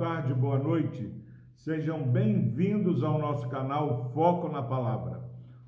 tarde, 0.00 0.32
boa 0.32 0.58
noite. 0.58 1.12
Sejam 1.54 2.02
bem-vindos 2.02 3.02
ao 3.02 3.18
nosso 3.18 3.46
canal 3.50 4.10
Foco 4.14 4.48
na 4.48 4.62
Palavra. 4.62 5.22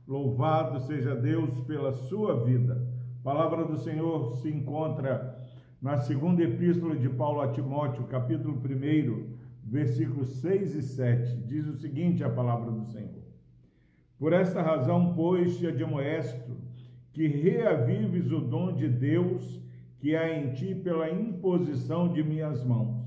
Louvado 0.09 0.81
seja 0.87 1.15
Deus 1.15 1.61
pela 1.67 1.93
sua 1.93 2.43
vida. 2.43 2.83
A 3.21 3.23
palavra 3.23 3.63
do 3.67 3.77
Senhor 3.77 4.39
se 4.39 4.49
encontra 4.49 5.39
na 5.83 5.99
segunda 5.99 6.43
epístola 6.43 6.97
de 6.97 7.11
Paulo 7.11 7.43
a 7.43 7.53
Timóteo, 7.53 8.05
capítulo 8.05 8.55
1, 8.55 9.37
versículos 9.63 10.41
6 10.41 10.77
e 10.77 10.83
7. 10.83 11.37
Diz 11.45 11.67
o 11.67 11.75
seguinte 11.75 12.25
a 12.25 12.31
palavra 12.31 12.71
do 12.71 12.87
Senhor. 12.87 13.23
Por 14.19 14.33
esta 14.33 14.63
razão, 14.63 15.13
pois, 15.15 15.59
te 15.59 15.67
admoesto 15.67 16.57
que 17.13 17.27
reavives 17.27 18.33
o 18.33 18.41
dom 18.41 18.73
de 18.73 18.89
Deus 18.89 19.61
que 19.99 20.17
há 20.17 20.35
em 20.35 20.55
ti 20.55 20.75
pela 20.75 21.11
imposição 21.11 22.11
de 22.11 22.25
minhas 22.25 22.65
mãos 22.65 23.03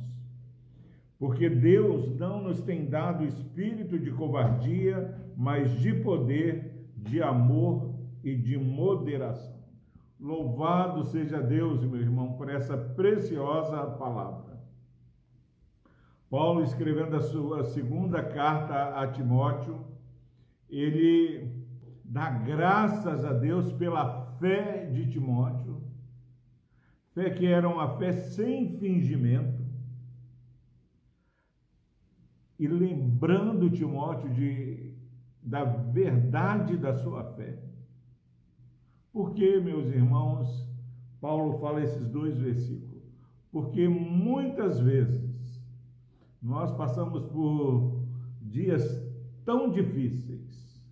porque 1.17 1.49
Deus 1.49 2.15
não 2.17 2.41
nos 2.43 2.61
tem 2.61 2.85
dado 2.85 3.25
espírito 3.25 3.97
de 3.97 4.11
covardia, 4.11 5.15
mas 5.35 5.71
de 5.79 5.93
poder, 5.93 6.89
de 6.95 7.21
amor 7.21 7.95
e 8.23 8.35
de 8.35 8.57
moderação. 8.57 9.55
Louvado 10.19 11.03
seja 11.05 11.41
Deus, 11.41 11.83
meu 11.83 12.01
irmão, 12.01 12.33
por 12.33 12.49
essa 12.49 12.77
preciosa 12.77 13.85
palavra. 13.85 14.55
Paulo, 16.29 16.63
escrevendo 16.63 17.15
a 17.15 17.21
sua 17.21 17.63
segunda 17.63 18.23
carta 18.23 18.99
a 18.99 19.07
Timóteo, 19.07 19.85
ele 20.69 21.65
dá 22.03 22.29
graças 22.29 23.23
a 23.23 23.33
Deus 23.33 23.71
pela 23.73 24.25
fé 24.39 24.85
de 24.85 25.07
Timóteo, 25.07 25.81
fé 27.13 27.29
que 27.29 27.45
era 27.45 27.67
uma 27.67 27.97
fé 27.97 28.11
sem 28.13 28.77
fingimento, 28.79 29.64
e 32.57 32.67
lembrando 32.67 33.69
Timóteo 33.69 34.33
de, 34.33 34.93
da 35.41 35.63
verdade 35.63 36.77
da 36.77 36.93
sua 36.93 37.23
fé. 37.35 37.59
Porque, 39.11 39.59
meus 39.59 39.87
irmãos, 39.87 40.67
Paulo 41.21 41.57
fala 41.59 41.81
esses 41.81 42.07
dois 42.09 42.37
versículos? 42.37 43.03
Porque 43.51 43.87
muitas 43.87 44.79
vezes 44.79 45.61
nós 46.41 46.71
passamos 46.73 47.25
por 47.25 48.03
dias 48.41 48.83
tão 49.43 49.71
difíceis, 49.71 50.83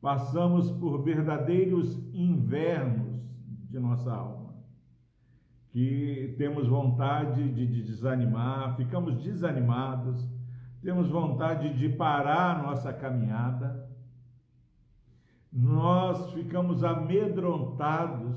passamos 0.00 0.70
por 0.70 1.02
verdadeiros 1.02 1.98
invernos 2.14 3.20
de 3.68 3.78
nossa 3.78 4.12
alma, 4.12 4.54
que 5.70 6.34
temos 6.38 6.68
vontade 6.68 7.52
de 7.52 7.82
desanimar, 7.82 8.76
ficamos 8.76 9.22
desanimados, 9.22 10.26
temos 10.82 11.08
vontade 11.08 11.76
de 11.76 11.88
parar 11.88 12.56
a 12.56 12.62
nossa 12.62 12.92
caminhada, 12.92 13.88
nós 15.52 16.32
ficamos 16.32 16.84
amedrontados 16.84 18.36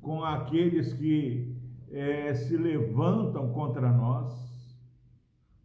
com 0.00 0.24
aqueles 0.24 0.92
que 0.92 1.56
é, 1.90 2.32
se 2.34 2.56
levantam 2.56 3.52
contra 3.52 3.90
nós, 3.90 4.28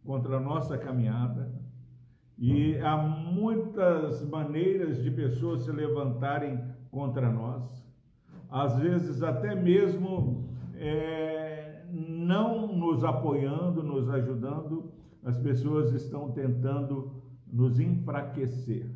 contra 0.04 0.36
a 0.36 0.40
nossa 0.40 0.76
caminhada, 0.76 1.54
e 2.38 2.76
há 2.78 2.96
muitas 2.96 4.28
maneiras 4.28 5.02
de 5.02 5.10
pessoas 5.10 5.64
se 5.64 5.70
levantarem 5.70 6.60
contra 6.90 7.30
nós, 7.30 7.62
às 8.50 8.76
vezes 8.78 9.22
até 9.22 9.54
mesmo 9.54 10.44
é, 10.74 11.84
não 11.90 12.66
nos 12.76 13.04
apoiando, 13.04 13.82
nos 13.82 14.08
ajudando, 14.10 14.92
as 15.26 15.40
pessoas 15.40 15.92
estão 15.92 16.30
tentando 16.30 17.20
nos 17.52 17.80
enfraquecer. 17.80 18.88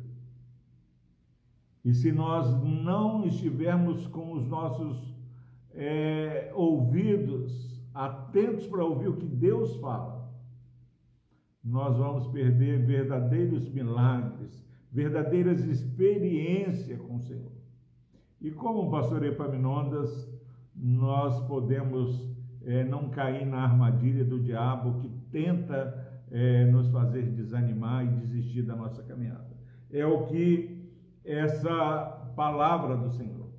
E 1.83 1.93
se 1.93 2.13
nós 2.13 2.49
não 2.63 3.25
estivermos 3.25 4.07
com 4.07 4.31
os 4.31 4.47
nossos 4.47 5.13
é, 5.73 6.53
ouvidos 6.55 7.85
atentos 7.93 8.65
para 8.67 8.85
ouvir 8.85 9.09
o 9.09 9.17
que 9.17 9.25
Deus 9.25 9.75
fala, 9.81 10.31
nós 11.61 11.97
vamos 11.97 12.27
perder 12.27 12.85
verdadeiros 12.85 13.67
milagres, 13.67 14.65
verdadeiras 14.89 15.65
experiências 15.65 16.97
com 17.01 17.17
o 17.17 17.21
Senhor. 17.21 17.51
E 18.39 18.51
como 18.51 18.87
o 18.87 18.89
pastor 18.89 19.25
Epaminondas, 19.25 20.31
nós 20.73 21.45
podemos 21.45 22.33
é, 22.63 22.85
não 22.85 23.09
cair 23.09 23.45
na 23.45 23.63
armadilha 23.63 24.23
do 24.23 24.39
diabo 24.39 25.01
que 25.01 25.09
tenta 25.29 26.09
é, 26.31 26.65
nos 26.65 26.89
fazer 26.89 27.23
desanimar 27.23 28.05
e 28.05 28.15
desistir 28.19 28.63
da 28.63 28.75
nossa 28.75 29.03
caminhada. 29.03 29.51
É 29.91 30.05
o 30.05 30.25
que 30.25 30.89
essa 31.23 32.31
palavra 32.35 32.95
do 32.95 33.09
Senhor. 33.09 33.49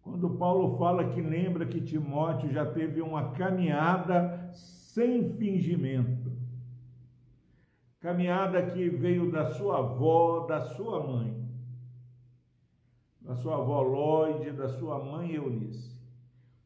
Quando 0.00 0.30
Paulo 0.30 0.78
fala 0.78 1.10
que 1.10 1.20
lembra 1.20 1.66
que 1.66 1.80
Timóteo 1.80 2.50
já 2.50 2.64
teve 2.64 3.02
uma 3.02 3.32
caminhada 3.32 4.50
sem 4.52 5.34
fingimento, 5.34 6.32
caminhada 8.00 8.64
que 8.66 8.88
veio 8.88 9.30
da 9.30 9.52
sua 9.54 9.78
avó, 9.78 10.46
da 10.46 10.60
sua 10.74 11.06
mãe, 11.06 11.40
da 13.20 13.34
sua 13.34 13.56
avó 13.56 13.82
Lloyd, 13.82 14.52
da 14.52 14.68
sua 14.68 14.98
mãe 15.04 15.34
Eunice. 15.34 16.00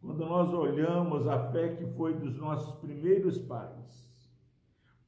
Quando 0.00 0.24
nós 0.26 0.52
olhamos 0.52 1.26
a 1.26 1.50
fé 1.50 1.74
que 1.74 1.86
foi 1.86 2.14
dos 2.14 2.36
nossos 2.36 2.76
primeiros 2.76 3.38
pais, 3.38 4.03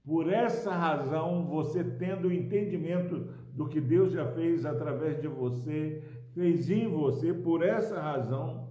por 0.07 0.33
essa 0.33 0.73
razão, 0.73 1.45
você 1.45 1.83
tendo 1.83 2.29
o 2.29 2.33
entendimento 2.33 3.29
do 3.53 3.69
que 3.69 3.81
Deus 3.81 4.13
já 4.13 4.25
fez 4.25 4.65
através 4.65 5.21
de 5.21 5.27
você, 5.27 6.01
fez 6.33 6.71
em 6.71 6.87
você, 6.87 7.35
por 7.35 7.61
essa 7.61 8.01
razão, 8.01 8.69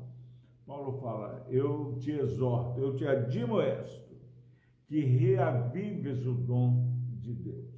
Paulo 0.65 0.93
fala: 0.93 1.45
Eu 1.49 1.97
te 1.99 2.09
exorto, 2.09 2.79
eu 2.79 2.95
te 2.95 3.05
admoesto 3.05 4.15
que 4.87 5.01
reavives 5.01 6.25
o 6.25 6.33
dom 6.33 6.93
de 7.19 7.33
Deus. 7.33 7.75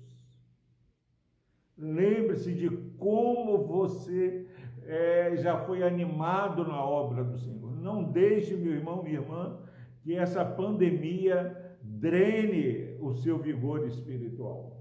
Lembre-se 1.75 2.53
de 2.53 2.69
como 2.69 3.57
você 3.65 4.47
é, 4.83 5.35
já 5.37 5.57
foi 5.57 5.81
animado 5.81 6.63
na 6.63 6.83
obra 6.83 7.23
do 7.23 7.37
Senhor. 7.39 7.75
Não 7.75 8.03
deixe, 8.03 8.55
meu 8.55 8.73
irmão, 8.73 9.01
minha 9.01 9.19
irmã, 9.19 9.59
que 10.03 10.13
essa 10.13 10.45
pandemia 10.45 11.66
drene 11.99 12.97
o 12.99 13.13
seu 13.13 13.37
vigor 13.37 13.87
espiritual. 13.87 14.77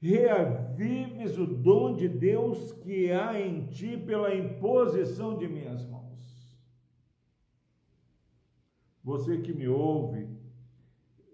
Reavives 0.00 1.36
o 1.38 1.46
dom 1.46 1.96
de 1.96 2.08
Deus 2.08 2.72
que 2.72 3.10
há 3.10 3.40
em 3.40 3.66
ti 3.66 3.96
pela 3.96 4.34
imposição 4.34 5.36
de 5.36 5.48
minhas 5.48 5.84
mãos. 5.86 5.98
Você 9.02 9.38
que 9.38 9.52
me 9.52 9.66
ouve, 9.66 10.28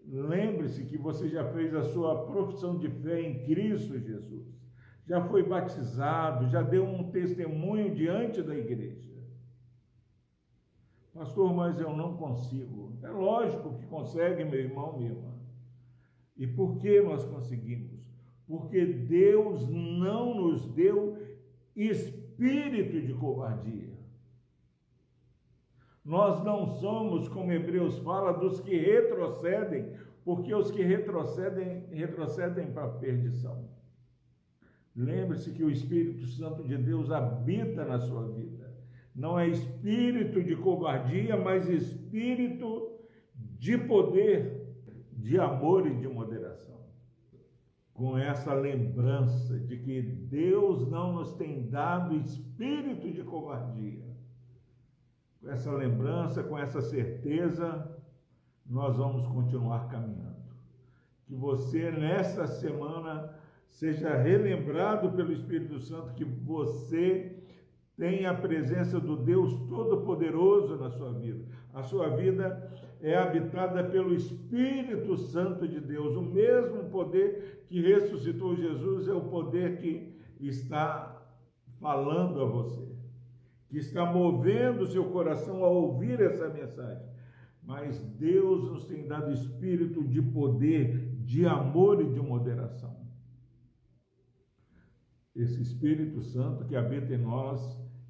lembre-se 0.06 0.84
que 0.84 0.96
você 0.96 1.28
já 1.28 1.44
fez 1.52 1.74
a 1.74 1.82
sua 1.92 2.24
profissão 2.24 2.78
de 2.78 2.88
fé 2.88 3.20
em 3.20 3.42
Cristo 3.42 3.98
Jesus, 3.98 4.46
já 5.06 5.20
foi 5.28 5.42
batizado, 5.42 6.48
já 6.48 6.62
deu 6.62 6.84
um 6.84 7.10
testemunho 7.10 7.94
diante 7.94 8.42
da 8.42 8.56
igreja. 8.56 9.13
Pastor, 11.14 11.54
mas 11.54 11.78
eu 11.78 11.96
não 11.96 12.16
consigo. 12.16 12.98
É 13.00 13.08
lógico 13.08 13.74
que 13.74 13.86
consegue, 13.86 14.44
meu 14.44 14.58
irmão, 14.58 14.98
minha 14.98 15.10
irmã. 15.10 15.32
E 16.36 16.44
por 16.44 16.76
que 16.78 17.00
nós 17.00 17.24
conseguimos? 17.24 18.04
Porque 18.48 18.84
Deus 18.84 19.68
não 19.68 20.34
nos 20.34 20.66
deu 20.74 21.16
espírito 21.76 23.00
de 23.00 23.14
covardia. 23.14 23.94
Nós 26.04 26.44
não 26.44 26.66
somos, 26.80 27.28
como 27.28 27.52
Hebreus 27.52 27.98
fala, 28.00 28.32
dos 28.32 28.60
que 28.60 28.76
retrocedem, 28.76 29.96
porque 30.24 30.52
os 30.52 30.70
que 30.72 30.82
retrocedem, 30.82 31.86
retrocedem 31.90 32.72
para 32.72 32.86
a 32.86 32.90
perdição. 32.90 33.68
Lembre-se 34.96 35.52
que 35.52 35.62
o 35.62 35.70
Espírito 35.70 36.26
Santo 36.26 36.64
de 36.64 36.76
Deus 36.76 37.10
habita 37.10 37.84
na 37.84 38.00
sua 38.00 38.28
vida. 38.28 38.73
Não 39.14 39.38
é 39.38 39.48
espírito 39.48 40.42
de 40.42 40.56
covardia, 40.56 41.36
mas 41.36 41.68
espírito 41.68 42.98
de 43.36 43.78
poder, 43.78 44.76
de 45.12 45.38
amor 45.38 45.86
e 45.86 45.94
de 45.94 46.08
moderação. 46.08 46.74
Com 47.92 48.18
essa 48.18 48.52
lembrança 48.52 49.58
de 49.60 49.78
que 49.78 50.02
Deus 50.02 50.90
não 50.90 51.12
nos 51.12 51.34
tem 51.34 51.68
dado 51.68 52.16
espírito 52.16 53.08
de 53.12 53.22
covardia. 53.22 54.04
Com 55.40 55.48
essa 55.48 55.70
lembrança, 55.70 56.42
com 56.42 56.58
essa 56.58 56.82
certeza, 56.82 57.96
nós 58.66 58.96
vamos 58.96 59.26
continuar 59.26 59.88
caminhando. 59.88 60.42
Que 61.24 61.34
você, 61.34 61.92
nesta 61.92 62.46
semana, 62.46 63.32
seja 63.68 64.16
relembrado 64.16 65.12
pelo 65.12 65.32
Espírito 65.32 65.78
Santo 65.80 66.14
que 66.14 66.24
você 66.24 67.36
tem 67.96 68.26
a 68.26 68.34
presença 68.34 68.98
do 68.98 69.16
Deus 69.16 69.52
Todo-Poderoso 69.68 70.76
na 70.76 70.90
sua 70.90 71.12
vida. 71.12 71.44
A 71.72 71.82
sua 71.82 72.08
vida 72.08 72.68
é 73.00 73.16
habitada 73.16 73.84
pelo 73.84 74.14
Espírito 74.14 75.16
Santo 75.16 75.68
de 75.68 75.80
Deus. 75.80 76.16
O 76.16 76.22
mesmo 76.22 76.90
poder 76.90 77.64
que 77.68 77.80
ressuscitou 77.80 78.56
Jesus 78.56 79.06
é 79.06 79.12
o 79.12 79.28
poder 79.28 79.78
que 79.78 80.18
está 80.40 81.22
falando 81.80 82.40
a 82.40 82.46
você, 82.46 82.96
que 83.68 83.78
está 83.78 84.04
movendo 84.10 84.86
seu 84.86 85.04
coração 85.10 85.64
a 85.64 85.68
ouvir 85.68 86.20
essa 86.20 86.48
mensagem. 86.48 87.14
Mas 87.62 87.98
Deus 88.18 88.70
nos 88.70 88.86
tem 88.86 89.06
dado 89.06 89.32
espírito 89.32 90.02
de 90.04 90.20
poder, 90.20 91.14
de 91.22 91.46
amor 91.46 92.00
e 92.02 92.12
de 92.12 92.20
moderação. 92.20 92.94
Esse 95.34 95.60
Espírito 95.62 96.20
Santo 96.20 96.64
que 96.64 96.76
habita 96.76 97.12
em 97.12 97.18
nós, 97.18 97.60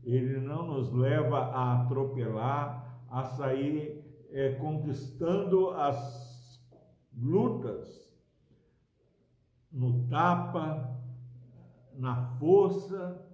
ele 0.05 0.39
não 0.41 0.67
nos 0.67 0.93
leva 0.93 1.39
a 1.39 1.83
atropelar, 1.83 3.05
a 3.09 3.25
sair 3.25 4.05
é, 4.31 4.53
conquistando 4.55 5.71
as 5.71 6.63
lutas 7.17 8.05
no 9.73 10.07
tapa, 10.09 11.01
na 11.95 12.39
força, 12.39 13.25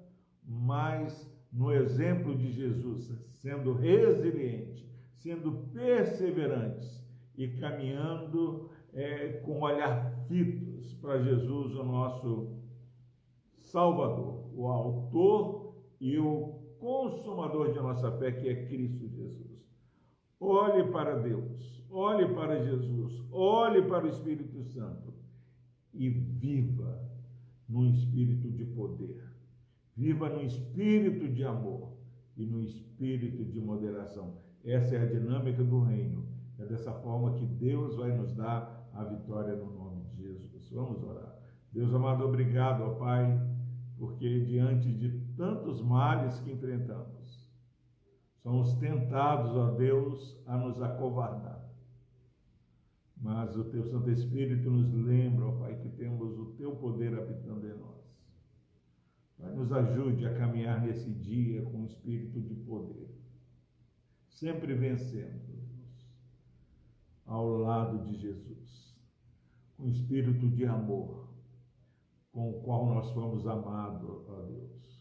mas 0.44 1.30
no 1.52 1.72
exemplo 1.72 2.36
de 2.36 2.52
Jesus, 2.52 3.08
sendo 3.40 3.72
resiliente, 3.74 4.88
sendo 5.14 5.68
perseverantes 5.72 7.06
e 7.36 7.48
caminhando 7.58 8.70
é, 8.92 9.40
com 9.44 9.60
olhar 9.60 10.14
fitos 10.28 10.94
para 10.94 11.22
Jesus, 11.22 11.74
o 11.74 11.84
nosso 11.84 12.60
Salvador, 13.56 14.50
o 14.54 14.66
autor 14.66 15.59
e 16.00 16.18
o 16.18 16.60
consumador 16.78 17.72
de 17.72 17.78
nossa 17.78 18.10
fé, 18.12 18.32
que 18.32 18.48
é 18.48 18.66
Cristo 18.66 19.06
Jesus. 19.06 19.50
Olhe 20.40 20.90
para 20.90 21.16
Deus, 21.16 21.84
olhe 21.90 22.26
para 22.34 22.64
Jesus, 22.64 23.22
olhe 23.30 23.82
para 23.82 24.06
o 24.06 24.08
Espírito 24.08 24.62
Santo 24.64 25.12
e 25.92 26.08
viva 26.08 27.06
no 27.68 27.86
espírito 27.86 28.50
de 28.50 28.64
poder. 28.64 29.22
Viva 29.94 30.30
no 30.30 30.42
espírito 30.42 31.28
de 31.28 31.44
amor 31.44 31.92
e 32.36 32.46
no 32.46 32.62
espírito 32.62 33.44
de 33.44 33.60
moderação. 33.60 34.38
Essa 34.64 34.94
é 34.94 35.02
a 35.02 35.06
dinâmica 35.06 35.62
do 35.62 35.80
reino. 35.80 36.26
É 36.58 36.64
dessa 36.64 36.92
forma 36.92 37.34
que 37.34 37.44
Deus 37.44 37.96
vai 37.96 38.16
nos 38.16 38.32
dar 38.34 38.90
a 38.94 39.04
vitória 39.04 39.54
no 39.54 39.70
nome 39.72 40.04
de 40.14 40.22
Jesus. 40.22 40.70
Vamos 40.70 41.02
orar. 41.02 41.38
Deus 41.70 41.92
amado, 41.94 42.24
obrigado, 42.24 42.82
ó 42.82 42.94
Pai 42.94 43.59
porque 44.00 44.40
diante 44.46 44.90
de 44.90 45.10
tantos 45.36 45.82
males 45.82 46.40
que 46.40 46.50
enfrentamos, 46.50 47.46
somos 48.42 48.72
tentados, 48.78 49.54
ó 49.54 49.72
Deus, 49.72 50.42
a 50.46 50.56
nos 50.56 50.80
acovardar. 50.80 51.70
Mas 53.14 53.54
o 53.54 53.64
teu 53.64 53.84
Santo 53.84 54.10
Espírito 54.10 54.70
nos 54.70 54.90
lembra, 54.90 55.44
ó 55.44 55.52
Pai, 55.52 55.76
que 55.76 55.90
temos 55.90 56.38
o 56.38 56.46
teu 56.52 56.74
poder 56.76 57.14
habitando 57.14 57.66
em 57.66 57.78
nós. 57.78 58.00
Pai, 59.36 59.54
nos 59.54 59.70
ajude 59.70 60.26
a 60.26 60.32
caminhar 60.32 60.80
nesse 60.80 61.12
dia 61.12 61.60
com 61.60 61.82
o 61.82 61.84
espírito 61.84 62.40
de 62.40 62.54
poder, 62.54 63.14
sempre 64.30 64.72
vencendo 64.72 65.60
ao 67.26 67.58
lado 67.58 68.02
de 68.02 68.16
Jesus, 68.16 68.98
com 69.76 69.86
espírito 69.86 70.48
de 70.48 70.64
amor, 70.64 71.29
com 72.32 72.50
o 72.50 72.62
qual 72.62 72.86
nós 72.86 73.10
fomos 73.12 73.46
amados, 73.46 74.28
ó 74.28 74.42
Deus. 74.42 75.00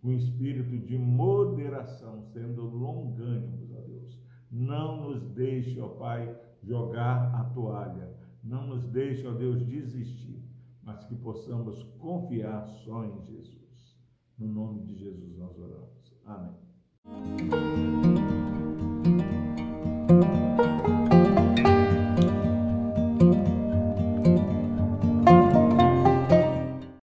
Com 0.00 0.12
espírito 0.12 0.76
de 0.78 0.98
moderação, 0.98 2.22
sendo 2.22 2.62
longânimos, 2.64 3.70
ó 3.72 3.80
Deus. 3.80 4.20
Não 4.50 5.08
nos 5.08 5.22
deixe, 5.30 5.80
ó 5.80 5.88
Pai, 5.88 6.36
jogar 6.62 7.34
a 7.34 7.44
toalha. 7.44 8.12
Não 8.42 8.66
nos 8.66 8.88
deixe, 8.88 9.26
ó 9.26 9.32
Deus, 9.32 9.64
desistir, 9.64 10.42
mas 10.82 11.04
que 11.04 11.14
possamos 11.14 11.82
confiar 11.98 12.68
só 12.68 13.04
em 13.04 13.20
Jesus. 13.26 13.96
No 14.36 14.48
nome 14.48 14.82
de 14.82 14.96
Jesus 14.96 15.36
nós 15.36 15.56
oramos. 15.56 16.12
Amém. 16.26 18.11